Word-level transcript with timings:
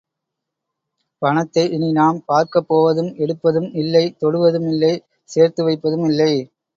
பணத்தை 1.21 1.63
இனி 1.69 1.89
நாம் 1.91 2.19
பார்க்கப் 2.25 2.67
போவதும், 2.67 3.11
எடுப்பதும் 3.17 3.69
இல்லை, 3.73 4.03
தொடுவதும் 4.23 4.67
இல்லை, 4.71 4.93
சேர்த்து 5.29 5.63
வைப்பதும் 5.63 6.07
இல்லை! 6.09 6.31